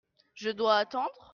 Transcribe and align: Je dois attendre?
Je 0.33 0.49
dois 0.49 0.77
attendre? 0.77 1.11